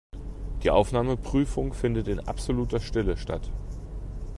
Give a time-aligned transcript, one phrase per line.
[0.63, 3.51] Die Aufnahmeprüfung findet in absoluter Stille statt.